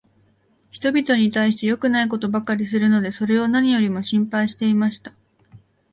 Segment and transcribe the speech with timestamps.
[0.71, 5.13] 人びとに対しては良くないことばかりするので、それを何よりも心配していました。